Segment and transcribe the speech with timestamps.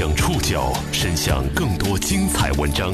[0.00, 2.90] 将触角伸向更多精彩文章，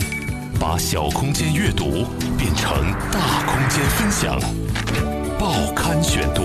[0.58, 2.04] 把小空间阅读
[2.36, 4.36] 变成大空间分享。
[5.38, 6.42] 报刊选读，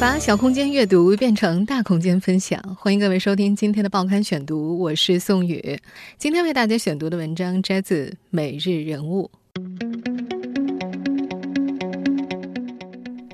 [0.00, 2.60] 把小空间阅读变成大空间分享。
[2.76, 5.78] 欢迎各位收听今天的报刊选读，我是宋宇。
[6.18, 9.30] 今天为大家选读的文章摘自《每日人物》。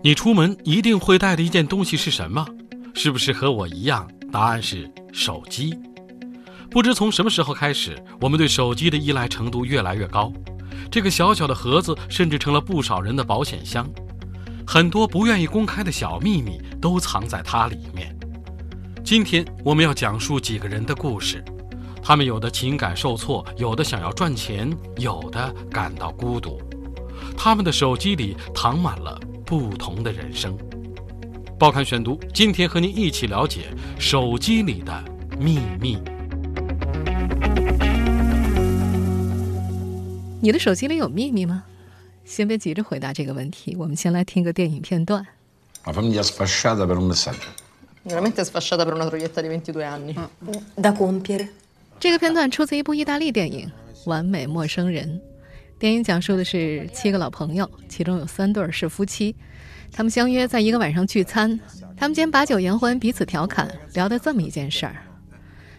[0.03, 2.47] 你出门一定会带的一件东西是什么？
[2.93, 4.07] 是不是和我一样？
[4.31, 5.75] 答案是手机。
[6.77, 10.31] 不知从什么时候开始，我们对手机的依赖程度越来越高。
[10.91, 13.89] 这个小小的盒子甚至成了不少人的保险箱，
[14.67, 18.15] 很多不愿意公开的小秘密都藏在它里面。
[19.03, 21.43] 今天我们要讲述几个人的故事，
[22.03, 26.61] 他们有的情感受挫，有的想要赚钱，有的感到孤独。
[27.39, 29.19] 他们的手机里藏满了。
[29.47, 30.55] 不同的人生，
[31.59, 33.69] 报刊选读，今天和您一起了解
[33.99, 35.05] 手机里的
[35.41, 35.97] 秘密。
[40.47, 41.65] 你的手机里有秘密吗？
[42.25, 45.27] 先别急着回答这个问题，我们先来听个电影片段。
[45.85, 47.49] La famiglia sfasciata per un messaggio.
[48.05, 50.15] Veramente sfasciata per una troietta di 22 anni.
[50.77, 51.49] Da compiere.
[51.99, 53.67] 这个片段出自一部意大利电影
[54.09, 55.21] 《完美陌生人》。
[55.81, 59.35] 电影讲述的是七个老朋友，其中有三对是夫妻，
[59.91, 61.59] 他们相约在一个晚上聚餐，
[61.97, 64.95] 他们间把酒言欢，彼此调侃，聊的这么一件事儿：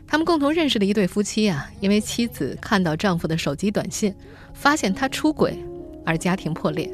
[0.06, 4.14] 他们共同认识的一对夫妻啊，因为妻子看到丈夫的手机短信，
[4.58, 5.58] 发现他出轨，
[6.03, 6.91] 而家庭破裂。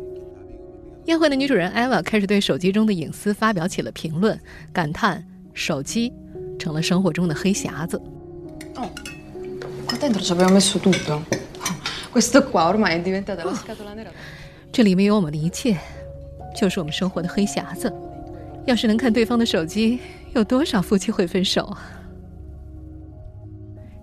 [1.06, 4.38] 宴会的女主人艾娃开始对手机中的隐私发表起了评论，
[4.74, 6.12] 感叹手机
[6.60, 8.02] 成了生活中的黑匣子。
[14.72, 15.78] 这里面有我们的一切，
[16.56, 17.92] 就是我们生活的黑匣子。
[18.66, 20.00] 要是能看对方的手机，
[20.34, 21.82] 有多少夫妻会分手啊？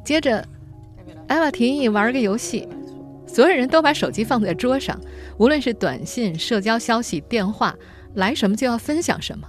[0.05, 0.45] 接着，
[1.29, 2.69] 艾娃提议玩个游戏，
[3.33, 5.01] 所有人都把手机放在桌上，
[5.39, 7.77] 无论是短信、社交消息、电话，
[8.15, 9.47] 来什么就要分享什么。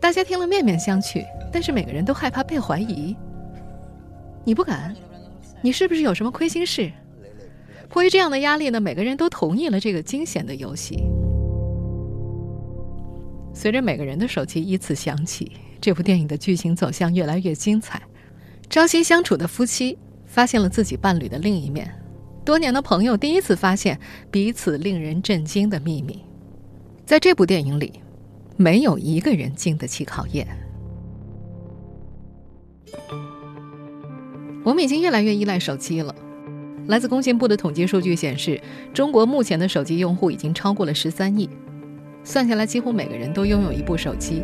[0.00, 3.14] 大家听了面面相觑，但是每个人都害怕被怀疑。
[4.44, 4.96] 你不敢？
[5.60, 6.90] 你是不是有什么亏心事？
[7.90, 11.04] 迫于这样的压力呢，每个人都同意了这个惊险的游戏。
[13.52, 15.52] 随着每个人的手机依次响起，
[15.82, 18.00] 这部电影的剧情走向越来越精彩。
[18.70, 21.94] 朝夕相处的夫妻发现了自己伴侣的另一面，
[22.44, 23.98] 多年的朋友第一次发现
[24.30, 26.18] 彼此令人震惊的秘密。
[27.04, 27.92] 在这部电影里，
[28.56, 30.46] 没有一个人经得起考验。
[34.64, 36.14] 我们已经越来越依赖手机了。
[36.86, 38.60] 来自工信部的统计数据显示，
[38.92, 41.48] 中国目前的手机用户已经超过了十三亿，
[42.24, 44.42] 算下来几乎每个人都拥有一部手机。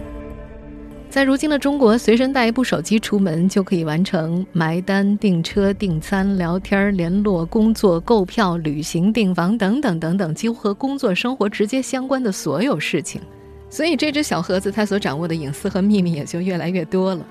[1.18, 13.20] 在如今的中国，随身带一部手机出门就可以完成埋单、订车、订餐、聊天、联络、工作、购票、旅行、订房等等等等，几乎和工作生活直接相关的所有事情。
[13.68, 17.26] 所以，这只小盒子它所掌握的隐私和秘密也就越来越多了。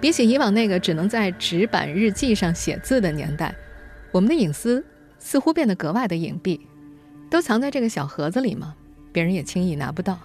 [0.00, 3.54] 比起以往那个只能在纸板日记上写字的年代。
[4.10, 4.82] 我们的隐私
[5.18, 6.58] 似乎变得格外的隐蔽，
[7.28, 8.74] 都藏在这个小盒子里吗？
[9.12, 10.18] 别人也轻易拿不到。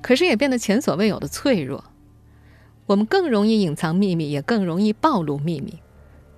[0.00, 1.84] 可是也变得前所未有的脆弱。
[2.88, 5.78] 我们更容易隐藏秘密，也更容易暴露秘密。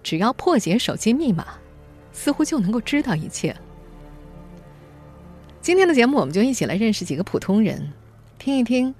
[0.03, 1.47] 只要破解手机密码，
[2.13, 3.57] 似乎就能够知道一切。
[5.61, 7.93] 今天的节目，我们就一起来认识几个普通人，
[8.37, 8.93] 听一听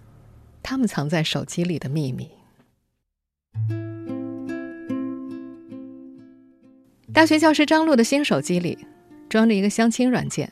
[0.63, 2.31] 他们藏在手机里的秘密。
[7.13, 8.79] 大学教师张璐的新手机里
[9.29, 10.49] 装着一个相亲软件。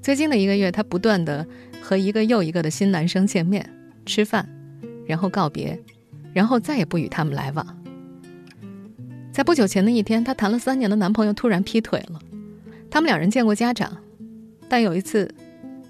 [0.00, 1.46] 最近的一个月，他不断的
[1.82, 3.70] 和一个又一个的新男生见面、
[4.06, 4.48] 吃饭，
[5.06, 5.78] 然后告别，
[6.34, 7.66] 然后再也不与他们来往。
[9.32, 12.20] 在不久前的一天，她谈了三年的男朋友突然劈腿了。
[12.90, 13.96] 他们两人见过家长，
[14.68, 15.34] 但有一次，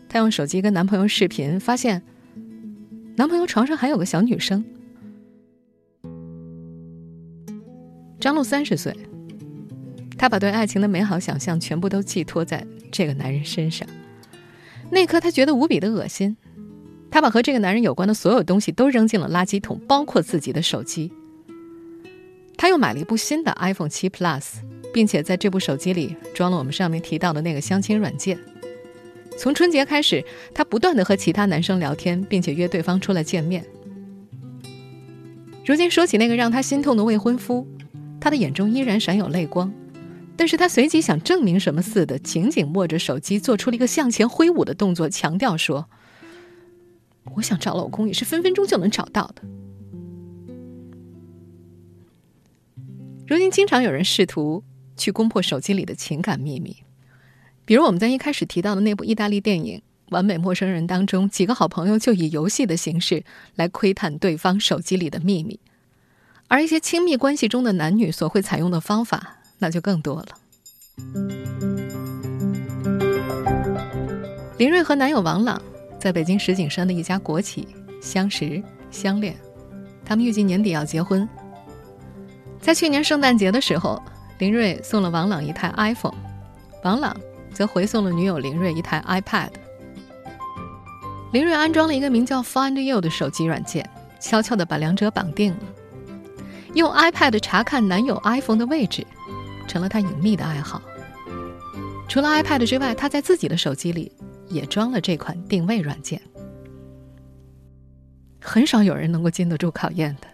[0.08, 2.00] 她用手机跟男朋友视频，发现
[3.16, 4.64] 男朋友床上还有个小女生。
[8.20, 8.94] 张璐三十岁。
[10.16, 13.86] 她把对爱情的美好想象全部都寄托在这个男人身上，
[14.90, 16.34] 那刻她觉得无比的恶心。
[17.14, 21.12] 她把和这个男人有关的所有东西都扔进了垃圾桶，包括自己的手机。
[22.56, 24.54] 她又买了一部新的 iPhone 7 Plus，
[24.92, 28.36] 并且在这部手机里装了我们上面提到的那个相亲软件。
[29.38, 33.64] 从春节开始，她不断的和其他男生聊天，并且约对方出来见面。
[35.64, 37.64] 如今说起那个让她心痛的未婚夫，
[38.20, 39.72] 她的眼中依然闪有泪光。
[40.36, 45.88] 但是他随即想证明什么似的，紧紧握着手机，做出了一个向前挥舞的动作，强调说
[47.34, 49.42] ：“我想找老公也是分分钟就能找到的。”
[53.26, 54.62] 如今经常有人试图
[54.96, 56.76] 去攻破手机里的情感秘密，
[57.64, 59.78] 比如我们在一开始提到的那部意大利电影
[60.10, 63.24] 《完美陌生人》当中，几个好朋友就以游戏的形式
[63.54, 65.58] 来窥探对方手机里的秘密，
[66.48, 70.28] 而一些亲密关系中的男女所会采用的方法，那就更多了。
[74.58, 75.60] 林瑞和男友王朗
[76.04, 77.66] 在北京石景山的一家国企
[77.98, 79.34] 相识相恋，
[80.04, 81.26] 他们预计年底要结婚。
[82.60, 83.98] 在去年圣诞节的时候，
[84.36, 86.12] 林瑞送了王朗一台 iPhone，
[86.82, 87.16] 王朗
[87.54, 89.48] 则回送了女友林瑞一台 iPad。
[91.32, 93.88] 林瑞安装了一个名叫 Find You 的手机软件，
[94.20, 95.60] 悄悄地把两者绑定了。
[96.74, 99.06] 用 iPad 查看男友 iPhone 的位置，
[99.66, 100.82] 成了他隐秘的爱好。
[102.06, 104.12] 除了 iPad 之外，他在自己的手机里
[104.48, 106.20] 也装了这款定位软件。
[108.40, 110.26] 很少有人能够经得住考验的。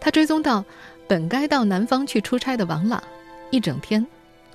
[0.00, 0.64] 他追踪到。
[1.08, 3.00] 本该到南方去出差的王朗，
[3.52, 4.04] 一整天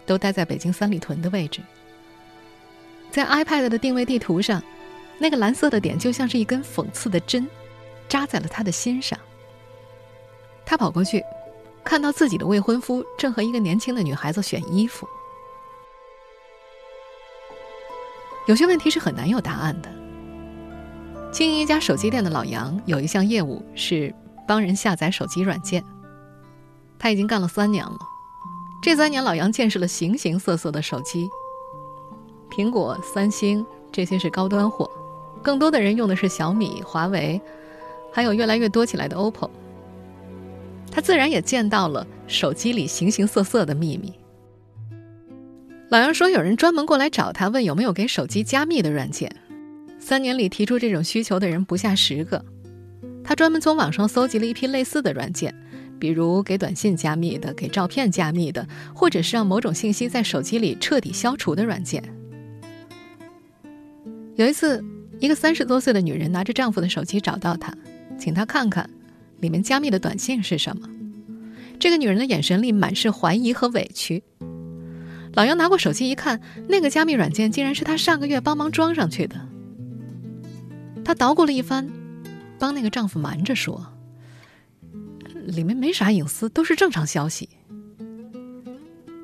[0.05, 1.61] 都待在北京三里屯的位置。
[3.09, 4.61] 在 iPad 的定位地图上，
[5.17, 7.47] 那个蓝色的点就像是一根讽刺的针，
[8.09, 9.17] 扎在了他的心上。
[10.65, 11.23] 他跑过去，
[11.85, 15.07] 看到自己的未婚夫正和一个年轻的女孩子选衣服。
[18.51, 19.89] 有些问题是很难有答案的。
[21.31, 24.13] 经营一家手机店的老杨有一项业务是
[24.45, 25.81] 帮人下载手机软件。
[26.99, 27.97] 他已经干了三年了，
[28.83, 31.29] 这三年老杨见识了形形色色的手机。
[32.49, 34.91] 苹果、三星这些是高端货，
[35.41, 37.39] 更多的人用的是小米、华为，
[38.11, 39.49] 还有越来越多起来的 OPPO。
[40.91, 44.13] 他自然也见到了手机里形形色色的秘密。
[45.91, 49.29] 老杨说，有人专门过来找他，问有没有给手机加密的软件。
[49.99, 52.45] 三年里提出这种需求的人不下十个。
[53.21, 55.53] 他专门从网上搜集了一批类似的软件。
[55.99, 58.65] 比如给短信加密的，给照片加密的，
[58.95, 62.01] 或者是让某种信息在手机里彻底消除的软件。
[64.35, 64.81] 有一次，
[65.19, 67.75] 一个三十多岁的女人拿着丈夫的手机找到他，
[68.17, 68.89] 请他看看
[69.41, 70.89] 里面加密的短信是什么。
[71.77, 74.23] 这个女人的眼神里满是怀疑和委屈。
[75.33, 79.35] 老杨拿过手机一看，那个加密软件竟然是他上个月帮忙装上去的。
[81.03, 81.89] 他捣鼓了一番，
[82.59, 83.87] 帮那个丈夫瞒着说。
[85.47, 87.49] 里面没啥隐私，都是正常消息。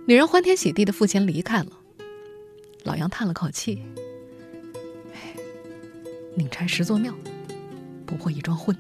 [0.08, 1.68] 女人欢天喜地的付钱离开了。
[2.84, 3.84] 老杨叹了口气
[6.36, 7.14] ：“宁拆十座庙，
[8.06, 8.76] 不破一桩婚。”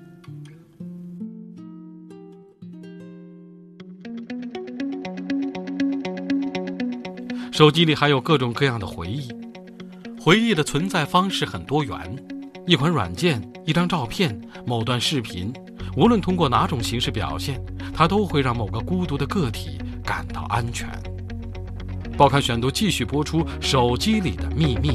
[7.57, 9.27] 手机里还有各种各样的回忆，
[10.21, 12.15] 回忆的存在方式很多元，
[12.67, 15.51] 一款软件、一张照片、某段视频。
[15.95, 17.59] 无论通过哪种形式表现，
[17.91, 20.87] 它都会让某个孤独的个体感到安全。
[22.15, 24.91] 报刊选读继续播出：手机里的秘密。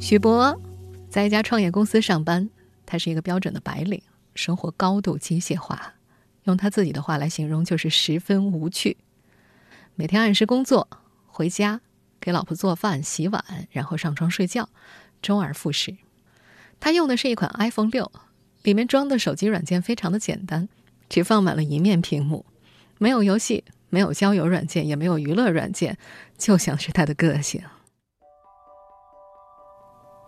[0.00, 0.60] 许博
[1.08, 2.50] 在一家创业公司上班，
[2.84, 4.02] 他是一个标准的白领，
[4.34, 5.94] 生活高度机械化，
[6.46, 8.96] 用他自己的话来形容就是十分无趣。
[9.96, 10.88] 每天按时工作，
[11.26, 11.80] 回家
[12.20, 14.68] 给老婆做饭、洗碗，然后上床睡觉，
[15.22, 15.96] 周而复始。
[16.80, 18.10] 他用的是一款 iPhone 六，
[18.64, 20.68] 里面装的手机软件非常的简单，
[21.08, 22.44] 只放满了一面屏幕，
[22.98, 25.96] 没有游戏，没有交友软件，也没有娱乐软件，
[26.36, 27.62] 就像是他的个性。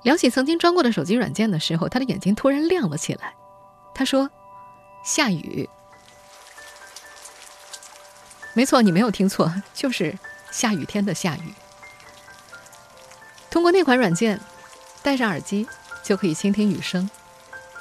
[0.05, 3.35] 聊起曾经装过的手机软件的时候，他的眼睛突然亮了起来。
[3.97, 4.31] 他说
[5.02, 5.69] ：“下雨。”
[8.57, 10.19] 没错，你没有听错，就是
[10.51, 11.53] 下雨天的下雨。
[13.51, 14.41] 通过那款软件，
[15.03, 15.69] 戴上耳机。
[16.03, 17.11] 就可以倾听雨声，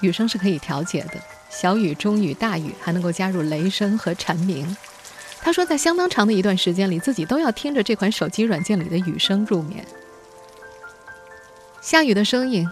[0.02, 4.76] 雨声是可以调节的，小雨、中雨、大雨，还能够加入雷声和蝉鸣。
[5.42, 9.86] 他说，在相当长的一段时间里，自己都要听着这款手机软件里的雨声入眠。
[11.82, 12.68] 下雨的声音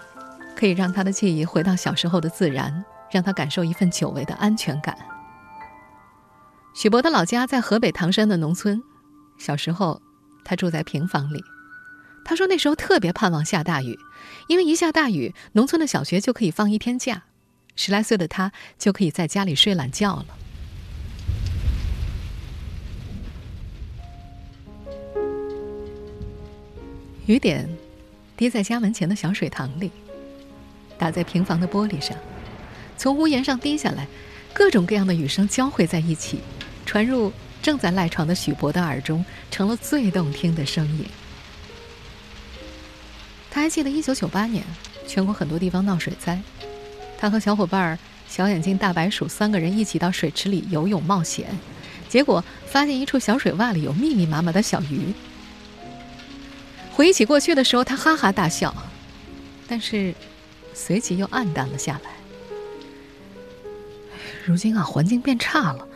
[0.55, 4.97] 可以让他的记忆回到小时候的自然，让他感受一份久违的安全感。
[6.73, 8.81] 许博的老家在河北唐山的农村，
[9.37, 10.01] 小时候
[10.43, 11.43] 他住在平房里。
[12.25, 13.99] 他说：“那时候特别盼望下大雨，
[14.47, 17.23] 因为一下大雨，农村的小学就可以放一天假，
[17.75, 20.25] 十来岁的他就可以在家里睡懒觉了。”
[27.27, 27.69] 雨点
[28.35, 29.91] 滴在家门前的小水塘里，
[30.97, 32.17] 打在平房的玻璃上，
[32.97, 34.07] 从屋檐上滴下来，
[34.53, 36.39] 各种各样的雨声交汇在一起，
[36.85, 41.05] 传入正在赖床的许博的耳中，成了最动听的声音。
[43.49, 44.63] 他还记得，一九九八年，
[45.07, 46.41] 全国很多地方闹水灾，
[47.17, 51.47] 他和小伙伴儿小眼镜、大白鼠三个人一起到水池里游泳冒险，
[52.09, 55.13] 结果发现一处小水洼里有密密麻麻的小鱼。
[56.91, 58.73] 回忆起过去的时候，他哈哈大笑，
[59.67, 60.13] 但是
[60.73, 62.09] 随即又黯淡了下来。
[64.45, 65.87] 如今啊，环境变差了，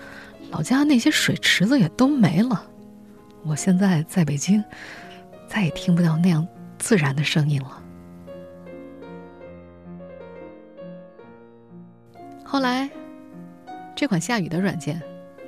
[0.49, 2.65] 老家那些水池子也都没了。
[3.43, 4.63] 我现在在北京，
[5.47, 7.83] 再也听不到那样自然的声音了。
[12.43, 12.89] 后来，
[13.95, 15.01] 这款下雨的软件，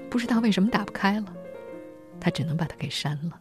[0.10, 1.26] 不知道为什么打不开了，
[2.20, 3.40] 他只能把它给删了。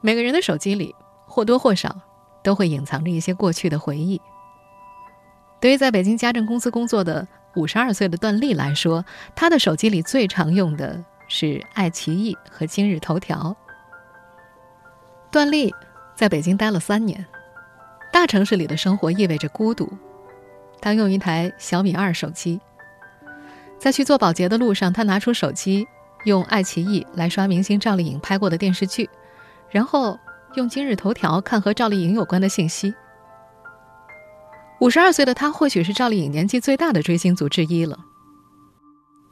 [0.00, 0.94] 每个人的手机里
[1.26, 2.00] 或多或少
[2.42, 4.20] 都会隐藏着一些过去的回忆。
[5.60, 13.56] 对于在北京家政公司工作的五十二岁的段丽来说，她的手机里最常用的是爱奇艺和今日头条。
[15.32, 15.74] 段丽
[16.14, 17.26] 在北京待了三年，
[18.12, 19.90] 大城市里的生活意味着孤独。
[20.80, 22.60] 她用一台小米二手机，
[23.78, 25.86] 在去做保洁的路上，她拿出手机，
[26.24, 29.08] 用爱奇艺来刷明星赵丽颖拍过的电视剧，
[29.70, 30.18] 然后
[30.54, 32.94] 用今日头条看和赵丽颖有关的信息。
[34.78, 37.98] 五十二岁的他，或许是赵丽颖年纪最大的追星族之一了。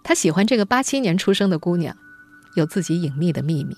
[0.02, 1.94] 他喜欢这个八七年出生的姑娘，
[2.56, 3.76] 有自己隐秘的秘密。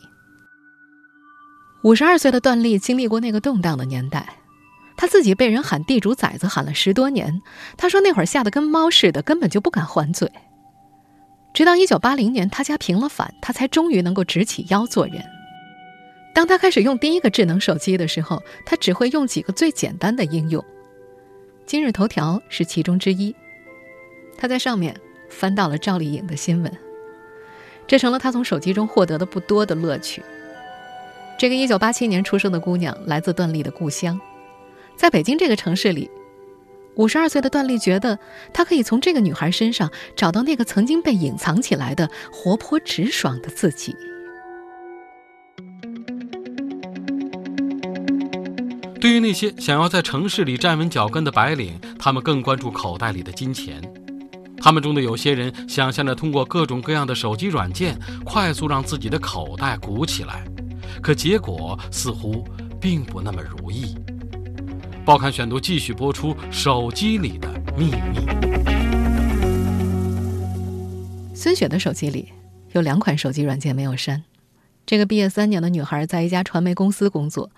[1.83, 4.39] 五十二岁的段丽经历过那个动荡的年代，
[4.97, 7.43] 他自己被人喊地主崽子喊了十多年。
[7.77, 10.31] 他说那会儿吓得跟猫似的，根本就不敢还嘴。
[11.53, 15.25] 直到一九八零年，他家平了反，他才终于能够直起腰做人。
[16.35, 20.65] 当他开始用第一个智能手机的时候，他只会用几个最简单的应用。
[21.67, 23.35] 今日头条是其中之一，
[24.39, 24.95] 他在上面
[25.29, 26.73] 翻到了赵丽颖的新闻，
[27.89, 30.23] 这成了他从手机中获得的不多的乐趣。
[31.37, 34.21] 这个1987年出生的姑娘来自段丽的故乡，
[34.95, 36.09] 在北京这个城市里
[36.95, 38.17] ，52岁的段丽觉得
[38.53, 43.97] 她可以从这个女孩身上找到那个曾经被隐藏起来的活泼直爽的自己。
[49.07, 53.81] 对于那些想要在城市里站稳脚跟的白领，他们更关注口袋里的金钱。
[54.59, 60.45] 他们中的有些人想象着通过各种各样的手机软件，快速让自己的口袋鼓起来，
[61.01, 62.45] 可结果似乎
[62.81, 63.97] 并不那么如意。
[65.05, 67.49] 报刊选读继续播出：手机里的
[67.79, 68.27] 秘密。
[71.33, 72.33] 孙雪的手机里
[72.73, 74.25] 有两款手机软件没有删。
[74.85, 77.49] 这个毕业三年的女孩在一家传媒公司工作。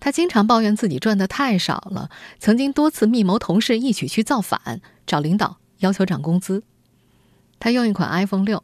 [0.00, 6.62] 他经常抱怨自己赚的太少了，曾经多次密谋同事一起去造反，找领导要求涨工资。
[7.58, 8.62] 他用一款 iPhone 六，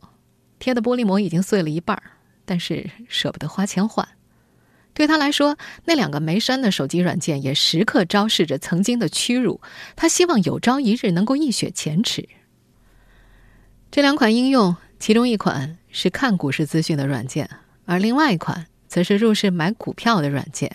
[0.59, 2.01] 贴的玻璃膜已经碎了一半，
[2.45, 4.09] 但是舍不得花钱换。
[4.93, 9.61] 对他来说，那两个没删的手机软件也时刻昭示着曾经的屈辱。
[9.97, 12.29] 他希望有朝一日能够一雪前耻。
[13.91, 17.51] 这两款应用，其中一款是看股市资讯的软件，
[17.87, 20.71] 而另外一款则是入市买股票的软件。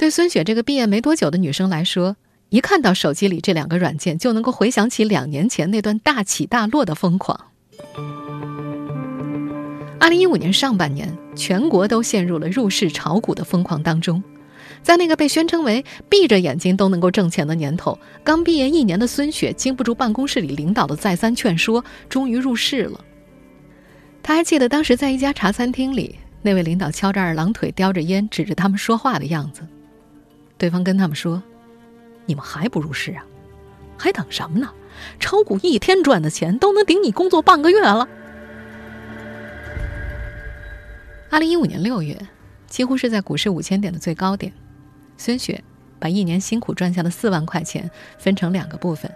[0.00, 2.16] 对孙雪这个毕业没多久的女生来说，
[2.48, 7.38] 一看到手机里这两个软件，就能够回想起两年前那段大起大落的疯狂。
[9.98, 14.24] 二零一五年上半年，全国都陷入了入市炒股的疯狂当中。
[14.82, 22.98] 在那个被宣称为闭着眼睛都能够挣钱的年头，刚毕业一年的孙雪经不住办公室里领导的再三劝说，终于入市了。
[24.22, 29.60] 他还记得当时在一家茶餐厅里，那位领导翘着二郎腿，叼着烟，指着他们说话的样子。
[30.60, 31.42] 对方跟他们说
[32.26, 33.24] ：“你们还不入市啊？
[33.96, 34.70] 还等什么呢？
[35.18, 38.06] 炒股一天赚的钱都能顶你工作半个月了。”
[41.30, 42.20] 二零一五年六月，
[42.66, 44.52] 几乎是在股市五千点的最高点，
[45.16, 45.64] 孙雪
[45.98, 49.10] 把一年辛苦赚下的四万块钱分成两个部分，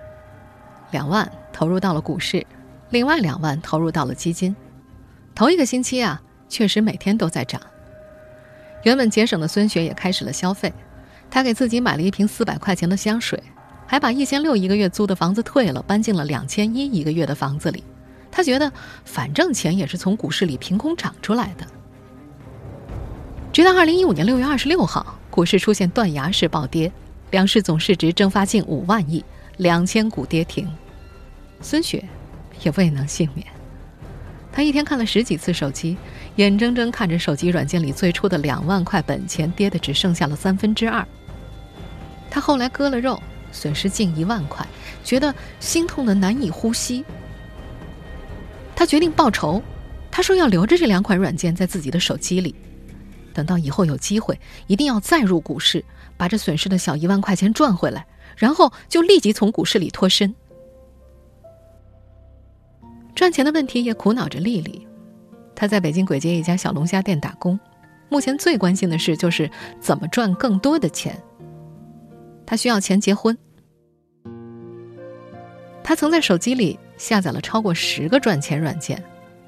[0.93, 2.47] 两万投入到了股市，
[2.89, 4.57] 另外两万投入到了基金。
[5.35, 7.61] 头一个星期啊，确实每天都在涨。
[8.85, 10.73] 原本节省的孙雪也开始了消费。
[11.35, 13.43] 他给自己买了一瓶四百块钱的香水，
[13.89, 17.83] 还把一千六一个月租的房子退了，搬进了两千一一个月的房子里。
[18.31, 18.73] 他觉得，
[19.05, 21.67] 反正钱也是从股市里凭空涨出来的。
[23.53, 26.93] 直到二零一五年六月二十六号，股市出现断崖式暴跌，
[27.33, 29.25] 两市总市值蒸发近五万亿，
[29.57, 30.71] 两千股跌停，
[31.61, 32.05] 孙雪
[32.63, 33.45] 也未能幸免。
[34.53, 35.97] 他一天看了十几次手机，
[36.37, 41.05] 眼睁睁看着手机软件里最初的两万块本钱跌得只剩下了三分之二。
[42.35, 43.23] 他后来割了肉，
[43.53, 44.67] 损失近一万块，
[45.05, 47.05] 觉得心痛的难以呼吸。
[48.75, 49.63] 他决定报仇，
[50.11, 52.53] 他说要留着这两款软件在自己的手机里，
[53.33, 54.37] 等到以后有机会，
[54.67, 55.85] 一定要再入股市，
[56.17, 58.05] 把这损失的小一万块钱赚回来，
[58.37, 60.35] 然后就立即从股市里脱身。
[63.15, 64.85] 赚钱的问题也苦恼着丽丽，
[65.55, 67.57] 她在北京簋街一家小龙虾店打工，
[68.09, 69.49] 目前最关心的事就是
[69.81, 71.17] 怎么赚更多的钱。
[72.47, 73.37] 他需要钱结婚。
[75.83, 79.03] 他曾在手机里下载了超过十个赚钱软件，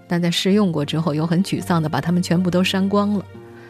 [0.06, 3.24] 但在试用过之后，又很沮丧的把它们全部都删光了。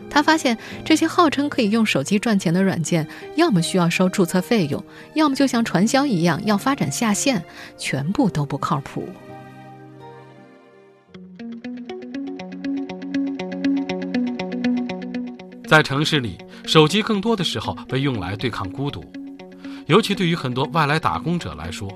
[0.08, 4.82] 他发现这些号称可以用手机赚钱的软件，要么需要收注册费用，
[5.14, 7.44] 要么就像传销一样要发展下线，
[7.76, 9.04] 全部都不靠谱。
[15.66, 19.04] 在城市里，手机更多的时候被用来对抗孤独，
[19.86, 21.88] 尤其对于很多外来打工者来说，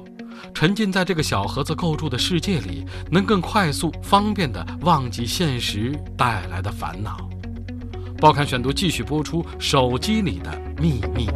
[0.54, 7.28] 沉浸在这个小盒子构筑的世界里，能更快速、方便地忘记现实带来的烦恼。
[8.18, 11.28] 报刊选读继续播出：手机里的秘密。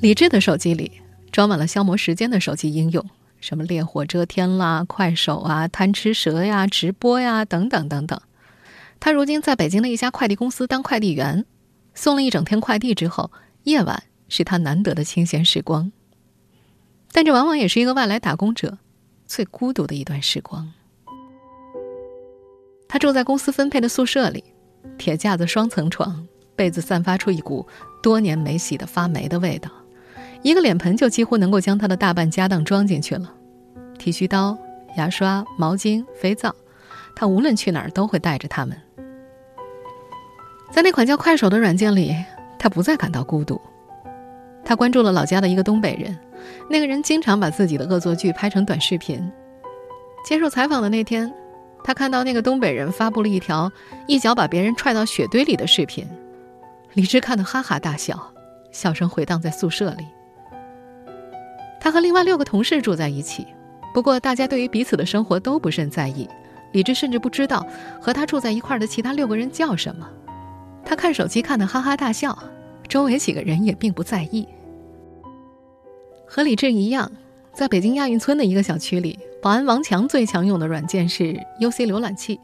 [0.00, 0.90] 李智的手机里
[1.30, 3.04] 装满了消磨时间的手机应用，
[3.40, 8.18] 什么烈火遮天啦、快手啊、贪吃蛇呀、直播呀等等等等。
[9.04, 11.44] 他如今在北京的一家快递公司当快递员，
[11.92, 13.30] 送了一整天快递之后，
[13.64, 15.92] 夜晚是他难得的清闲时光。
[17.12, 18.78] 但这往往也是一个外来打工者
[19.26, 20.72] 最孤独的一段时光。
[22.88, 24.42] 他住在公司分配的宿舍里，
[24.96, 27.66] 铁架子双层床，被子散发出一股
[28.02, 29.70] 多年没洗的发霉的味道，
[30.40, 33.34] 一个脸盆就几乎能够将他的大半家当装进去了，
[33.98, 34.56] 剃须刀、
[34.96, 36.56] 牙刷、毛巾、肥皂，
[37.14, 38.74] 他无论去哪儿都会带着它们。
[40.74, 42.12] 在那款叫快手的软件里，
[42.58, 43.60] 他不再感到孤独。
[44.64, 46.18] 他关注了老家的一个东北人，
[46.68, 49.30] 那个人经常把自己的恶作剧拍成短视频。
[50.26, 51.32] 接受采访的那天，
[51.84, 53.70] 他看到那个东北人发布了一条
[54.08, 56.04] 一脚把别人踹到雪堆里的视频，
[56.94, 58.18] 李智看得哈哈大笑，
[58.72, 60.04] 笑声回荡在宿舍里。
[61.78, 63.46] 他和另外六个同事住在一起，
[63.94, 66.28] 不过大家对于彼此的生活都不甚在意。
[66.72, 67.64] 李智甚至不知道
[68.00, 70.04] 和他住在一块的其他六个人叫什么。
[70.84, 72.36] 他看手机看得哈哈大笑，
[72.88, 74.46] 周围几个人也并不在意。
[76.26, 77.10] 和李志一样，
[77.52, 82.38] 在北京亚运村的一个小区里，保安王强最常用的软件是 UC 浏览器。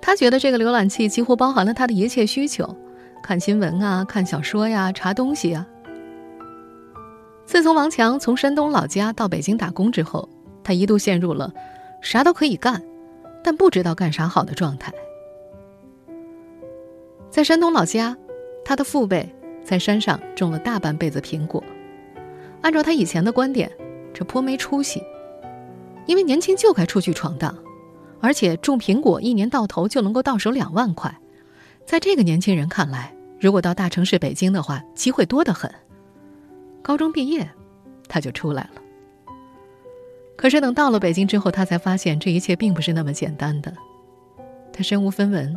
[0.00, 2.74] 他觉得这个浏览器几乎包含了他的一切需求：
[3.22, 5.66] 看新闻啊，看小说呀，查东西啊。
[7.44, 10.28] 自从王强从山东老家到北京打工之后，
[10.62, 11.52] 他一度陷入了
[12.00, 12.80] 啥都可以干，
[13.42, 14.92] 但不知道干啥好的状态。
[17.30, 18.16] 在山东老家，
[18.64, 21.62] 他的父辈在山上种了大半辈子苹果。
[22.60, 23.70] 按照他以前的观点，
[24.12, 25.00] 这颇没出息，
[26.06, 27.56] 因为年轻就该出去闯荡，
[28.20, 31.16] 而且种苹果一年到头就能够到手两万块。
[31.86, 35.72] 在这个年轻人看来，如果到大城市北京的话，机会多得很。
[36.82, 37.48] 高中毕业，
[38.08, 38.82] 他就出来了。
[40.36, 43.72] 可是等到了北京之后，他才发现这一切并不是那么简单的。
[44.72, 45.56] 他身无分文。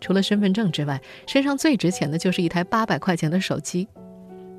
[0.00, 3.88] 除了身份证之外，身上最值钱的就是一台八百块钱的手机。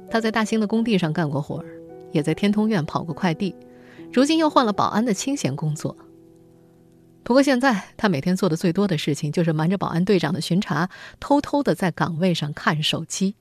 [0.10, 1.66] 他在大兴的工地上干过活儿，
[2.12, 3.56] 也在天通苑跑过快递，
[4.12, 5.96] 如今又换了保安的清闲工作。
[7.24, 13.36] 不过现在他每天做的最多的事情就是瞒着保安队长的巡查，偷偷的在岗位上看手机。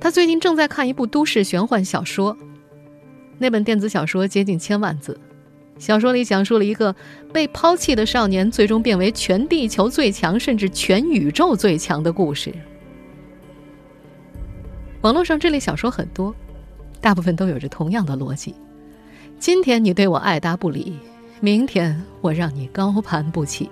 [0.00, 2.36] 他最近正在看一部都市玄幻小说，
[3.38, 5.18] 那本电子小说接近千万字。
[5.78, 6.94] 小说里讲述了一个
[7.32, 12.52] 被抛弃的少年，最终变为全地球最强，甚至全宇宙最强的故事。
[15.02, 16.34] 网络上这类小说很多，
[17.00, 18.54] 大部分都有着同样的逻辑：
[19.38, 20.94] 今天你对我爱答不理，
[21.40, 23.68] 明天我让你高攀不起。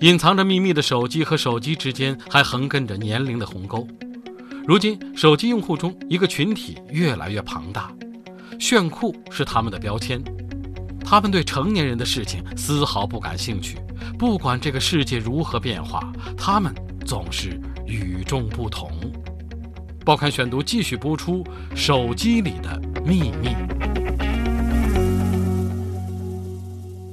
[0.00, 3.86] 隐藏着秘密的手机和手机之间还横亘着年龄的鸿沟。
[4.64, 7.92] 如今，手机用户中一个群体越来越庞大，
[8.60, 10.22] 炫酷是他们的标签。
[11.04, 13.76] 他们对成年人的事情丝毫不感兴趣，
[14.16, 16.72] 不管这个世界如何变化，他们
[17.04, 18.88] 总是与众不同。
[20.04, 21.44] 报刊选读继续播出：
[21.74, 23.56] 手机里的秘密。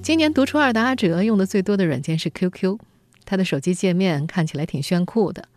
[0.03, 2.77] 今年读初二的阿哲用的最多的软件是 QQ，
[3.25, 5.47] 他的手机界面看起来挺炫酷的。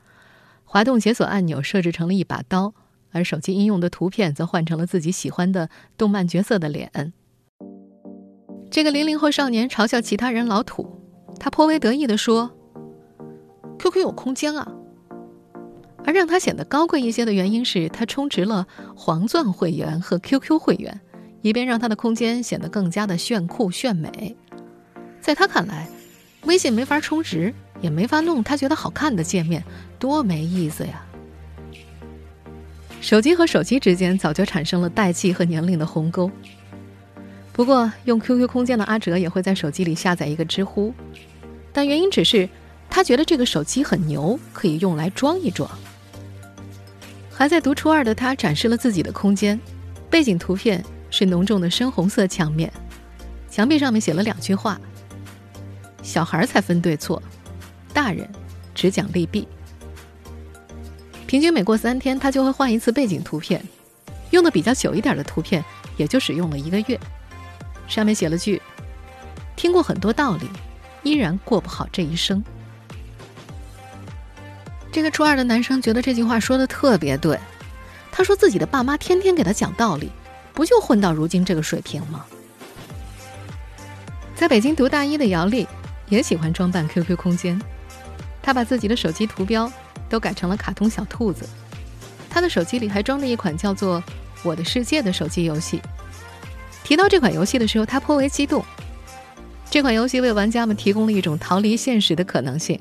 [0.73, 2.73] 滑动解锁按钮设置成了一把刀，
[3.11, 7.13] 而手机应用的图片则换成了自己喜欢的动漫角色的脸。
[8.71, 10.99] 这个零零后少年嘲笑其他人老土，
[11.39, 12.51] 他颇为得意地说
[13.79, 14.67] ：“QQ 有空间啊。”
[16.07, 21.03] 而让他显得高贵一些的原因是他充值了黄钻会员和 QQ 会员，
[21.43, 24.35] 以便让他的空间显得更加的炫酷炫美。
[25.21, 25.87] 在他看来，
[26.47, 29.63] 微信没法充值，也没法弄他觉得好看的界面，
[29.99, 31.05] 多没意思呀！
[33.03, 36.31] 手机和手机之间早就产生了代际和年龄的鸿沟。
[37.53, 40.95] 不过，用 QQ 空间的阿哲也会在手机里下载一个知乎，
[41.73, 42.49] 但原因只是
[42.89, 45.69] 他觉得这个手机很牛，可以用来装一装。
[47.31, 49.61] 还在读初二的他展示了自己的空间，
[50.09, 52.73] 背景图片是浓重的深红色墙面，
[53.51, 54.81] 墙壁上面写了两句话
[56.03, 57.21] ：“小孩才分对错，
[57.93, 58.29] 大人
[58.75, 59.47] 只讲利弊。”
[61.27, 63.65] 平均每过三天，他就会换一次背景图片，
[64.31, 65.65] 用的比较久一点的图片
[65.97, 67.01] 也就使用了一个月。
[67.89, 68.61] 上面写了句
[69.57, 70.49] ：“听过很多道理，
[71.03, 72.43] 依然过不好这一生。”
[74.93, 77.39] 这个初二的男生觉得这句话说的特别对。
[78.11, 80.11] 他说自己的爸妈天天给他讲道理，
[80.53, 82.27] 不就混到如今这个水平吗？
[84.37, 85.67] 在北京读大一的姚丽
[86.11, 87.59] 也喜欢装扮 QQ 空间，
[88.43, 89.71] 他把自己的手机图标
[90.09, 91.49] 都改成了卡通小兔子。
[92.29, 94.01] 他的手机里还装着一款叫做
[94.43, 95.81] 《我的世界》的手机游戏。
[96.83, 98.65] 提到这款游戏的时候，他颇为激动。
[99.71, 102.79] 这款游戏为玩家们提供了一种逃离现实的可能性，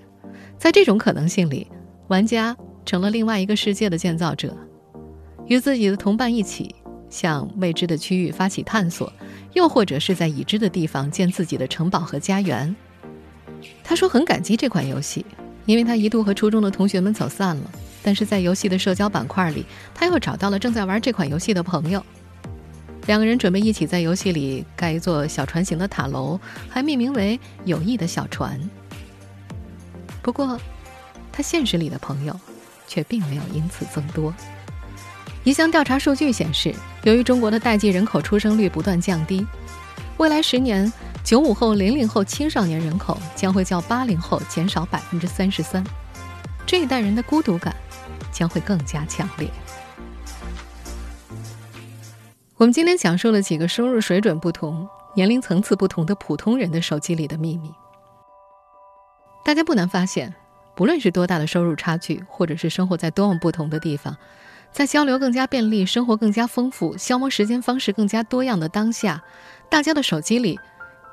[0.58, 1.68] 在这种可能性里。
[2.08, 4.58] 玩家成了另外一个世界的建造者，
[5.48, 6.76] 与自己的同伴一起
[7.10, 9.14] 向未知的区域发起探索，
[9.54, 12.76] 又或者是在已知的地方建自己的城堡和家园。
[13.82, 15.26] 他说很感激这款游戏，
[15.72, 17.72] 因为他一度和初中的同学们走散了，
[18.04, 22.06] 但是在游戏的社交板块里，他又找到了正在玩这款游戏的朋友。
[23.08, 26.38] 两个人准备一起在游戏里盖一座小船型的塔楼，
[26.70, 28.60] 还命名为“友谊的小船”。
[30.22, 30.60] 不过。
[31.34, 32.38] 他现实里的朋友，
[32.90, 34.34] 却并没有因此增多。
[35.46, 39.48] 一项调查数据显示，由于中国的代际人口出生率不断降低，
[40.18, 40.92] 未来十年，
[41.24, 45.84] 九五后、零零后青少年人口将会较八零后减少百分之三十三。
[46.66, 47.76] 这一代人的孤独感
[48.32, 49.50] 将会更加强烈。
[52.58, 57.72] 我们今天讲述了几个收入水准不同、年龄层次不同的普通人的手机里的秘密。
[59.44, 60.34] 大家不难发现。
[60.74, 64.16] 不论是多大的收入差距，或者是生活在多么不同的地方，
[64.72, 69.22] 在交流更加便利、生活更加丰富、消磨时间方式更加多样的当下，
[69.70, 70.58] 大家的手机里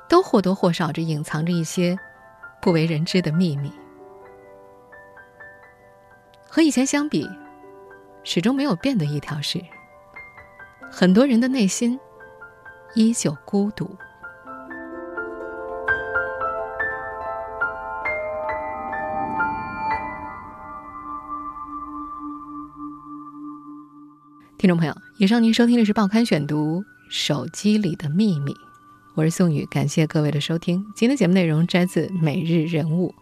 [0.09, 1.97] 都或多或少着隐藏着一些
[2.61, 3.71] 不为人知的秘密。
[6.49, 7.29] 和以前相比，
[8.23, 9.63] 始终没有变的一条是：
[10.91, 11.97] 很多人的内心
[12.95, 13.95] 依旧孤独。
[24.57, 28.53] 听众朋友，以上您收听的是《报刊选读》手机里的秘密，
[29.19, 30.81] 我是宋宇，感谢各位的收听。
[30.95, 33.13] 今天节目内容摘自《每日人物》，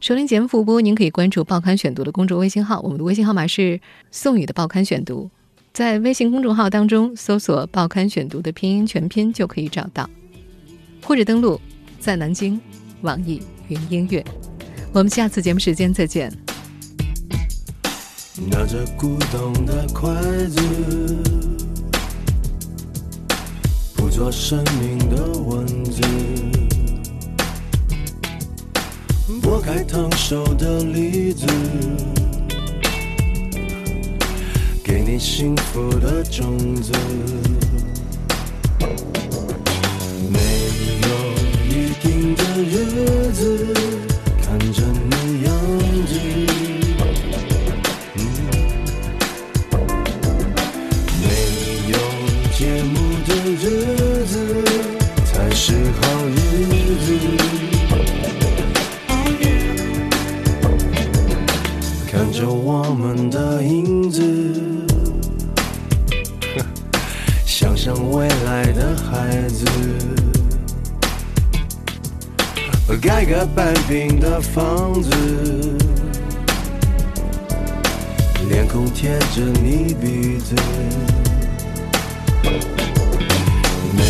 [0.00, 3.80] 收听节目复播，您可以关注《报刊选读》的公众微信号，我们的微信号码是
[4.10, 5.26] 宋宇的《报刊选读》，
[5.72, 10.10] 在微信公众号当中搜索《报刊选读》的拼音全拼就可以找到，
[11.00, 11.60] 或者登录
[12.00, 12.60] 在南京
[13.02, 14.24] 网易云音乐。
[14.92, 16.28] 我们下次节目时间再见。
[18.50, 20.12] 拿着古董的筷
[20.46, 21.55] 子，
[24.16, 26.00] 做生命的文字，
[29.42, 31.46] 拨开烫手的梨子，
[34.82, 36.92] 给你幸福的种子。
[40.32, 40.40] 没
[41.02, 41.08] 有
[41.68, 43.65] 一定的日子，
[62.88, 64.22] 我们的影子，
[67.44, 69.66] 想想未来的孩子，
[73.02, 75.10] 盖个半平的房子，
[78.48, 80.54] 脸孔贴着你鼻子，
[83.96, 84.04] 没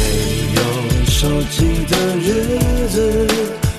[0.54, 0.60] 有
[1.06, 2.58] 手机的日
[2.90, 3.26] 子，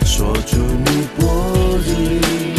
[0.04, 2.57] 锁住你脖子。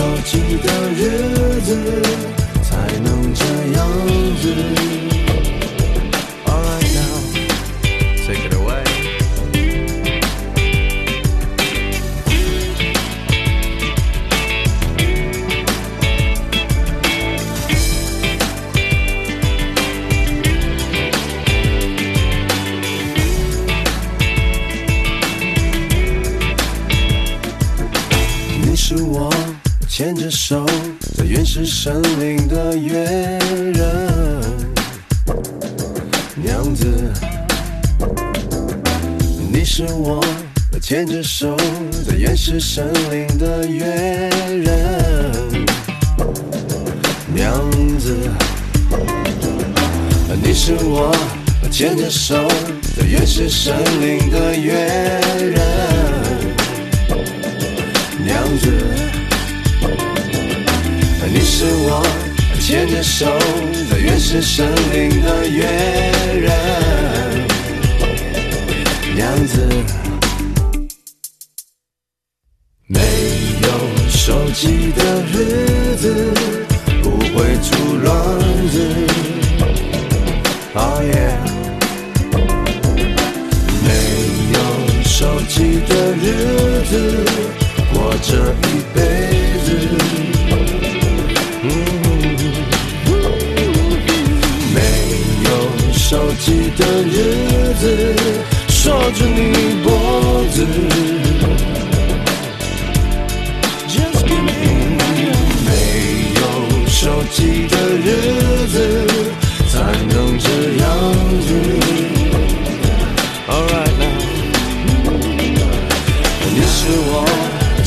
[0.00, 1.76] 有手机的日子，
[2.62, 3.44] 才能这
[3.76, 3.86] 样
[4.40, 5.09] 子。
[30.50, 30.66] 手，
[31.16, 33.04] 在原始森林的月
[33.72, 33.78] 人。
[36.34, 36.88] 娘子，
[39.52, 40.20] 你是我
[40.82, 41.56] 牵着手，
[42.04, 43.86] 在原始森林的月
[44.64, 45.30] 人。
[47.32, 48.16] 娘子，
[50.42, 51.14] 你是我
[51.70, 52.34] 牵着手，
[52.96, 54.72] 在原始森林的月
[55.38, 55.89] 人。
[61.60, 62.02] 是我
[62.58, 63.26] 牵着手，
[63.90, 65.66] 在原始森林的月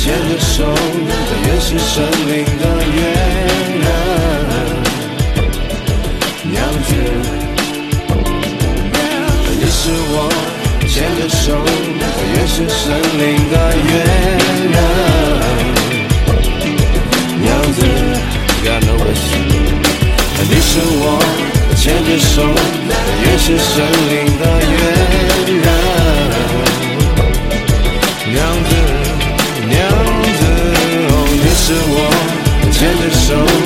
[0.04, 2.64] 牵着手，在原始森林的
[2.94, 3.00] 越
[3.80, 3.88] 人
[6.52, 6.90] 娘子。
[9.58, 9.80] 你是
[10.12, 10.28] 我
[10.90, 11.56] 牵着手，
[12.02, 12.04] 在
[12.36, 12.84] 原始森
[13.18, 13.92] 林的越
[14.74, 14.76] 人
[17.42, 17.80] 娘子。
[20.50, 21.02] 你是我
[21.78, 22.36] 牵着手，
[22.90, 22.92] 在
[23.24, 23.72] 原始森
[24.12, 24.74] 林的越
[25.30, 25.33] 人
[33.36, 33.63] 哦，